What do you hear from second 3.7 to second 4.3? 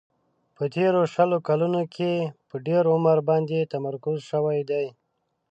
تمرکز